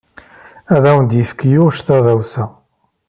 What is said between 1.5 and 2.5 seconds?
Yuc tadawsa.